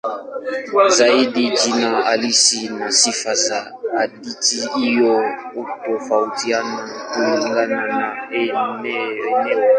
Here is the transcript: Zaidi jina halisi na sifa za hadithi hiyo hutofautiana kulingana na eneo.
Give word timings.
Zaidi 0.97 1.49
jina 1.55 1.89
halisi 2.01 2.69
na 2.69 2.91
sifa 2.91 3.35
za 3.35 3.73
hadithi 3.97 4.69
hiyo 4.79 5.23
hutofautiana 5.55 6.89
kulingana 7.13 7.87
na 7.87 8.29
eneo. 8.31 9.69